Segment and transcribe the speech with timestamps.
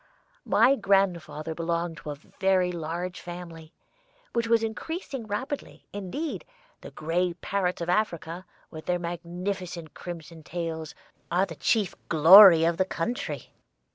[0.47, 3.71] My grandfather belonged to a very large family,
[4.33, 6.43] which was increasing rapidly; indeed,
[6.81, 10.95] the gray parrots of Africa, with their magnificent crimson tails,
[11.29, 13.53] are the chief glory of the country.